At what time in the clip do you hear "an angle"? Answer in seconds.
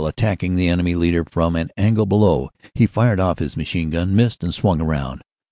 1.55-2.07